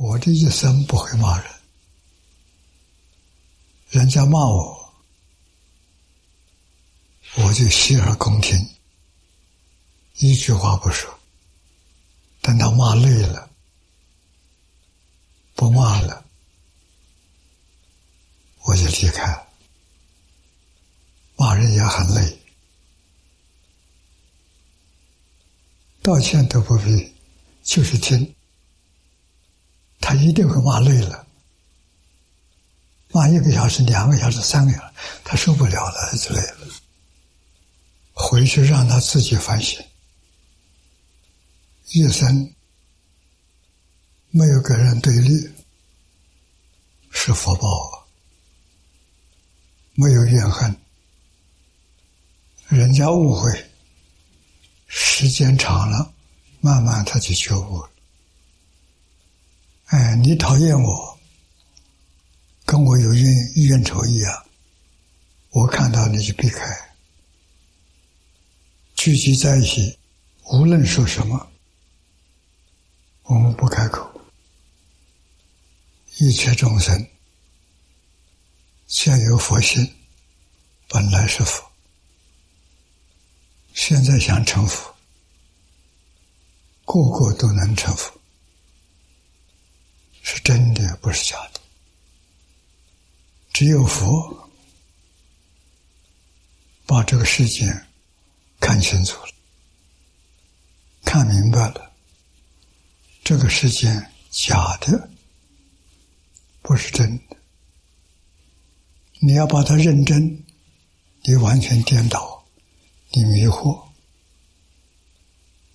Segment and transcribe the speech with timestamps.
[0.00, 1.54] 我这一生不会骂人，
[3.90, 4.94] 人家骂我，
[7.36, 8.58] 我就洗耳恭听，
[10.16, 11.06] 一句话不说。
[12.40, 13.50] 等他骂累了，
[15.54, 16.24] 不骂了，
[18.62, 19.46] 我就离开了。
[21.36, 22.38] 骂人也很累，
[26.00, 27.14] 道歉都不必，
[27.62, 28.34] 就是听。
[30.10, 31.24] 他一定会骂累了，
[33.12, 34.92] 骂一个小时、两个小时、三个小时，
[35.22, 36.66] 他受不了了就累了。
[38.12, 39.80] 回去让他自己反省，
[41.90, 42.52] 一生
[44.30, 45.48] 没有跟人对立，
[47.12, 48.04] 是福报；
[49.94, 50.76] 没有怨恨，
[52.66, 53.64] 人家误会，
[54.88, 56.12] 时间长了，
[56.60, 57.90] 慢慢他就觉悟了。
[59.90, 61.18] 哎，你讨厌我，
[62.64, 64.46] 跟我有冤冤仇一样，
[65.50, 66.64] 我看到你就避开。
[68.94, 69.98] 聚集在一起，
[70.52, 71.50] 无论说什么，
[73.24, 74.08] 我们不开口。
[76.18, 77.04] 一切众生，
[78.86, 79.92] 现有佛性，
[80.86, 81.68] 本来是佛，
[83.74, 84.94] 现在想成佛，
[86.84, 88.19] 个个都能成佛。
[90.22, 91.60] 是真的，不是假的。
[93.52, 94.50] 只有佛
[96.86, 97.66] 把这个世界
[98.58, 99.32] 看清楚了，
[101.04, 101.92] 看明白了，
[103.22, 103.86] 这个世界
[104.30, 105.10] 假的，
[106.62, 107.36] 不是真的。
[109.20, 110.44] 你要把它认真，
[111.24, 112.42] 你完全颠倒，
[113.10, 113.82] 你迷惑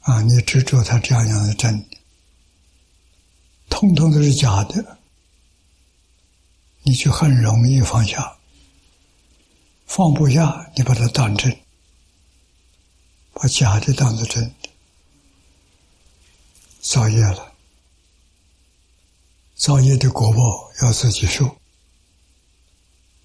[0.00, 0.22] 啊！
[0.22, 1.84] 你执着它这样样的真。
[3.82, 4.96] 通通都是假的，
[6.84, 8.36] 你就很容易放下。
[9.86, 11.60] 放不下，你把它当真，
[13.32, 14.70] 把假的当作真的，
[16.80, 17.52] 造业了。
[19.56, 21.56] 造业的果报要自己受，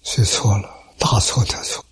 [0.02, 1.84] 是错了，大错特错。